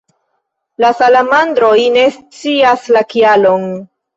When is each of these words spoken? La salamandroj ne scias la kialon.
La 0.83 0.89
salamandroj 1.01 1.75
ne 1.99 2.07
scias 2.17 2.89
la 2.97 3.05
kialon. 3.13 3.71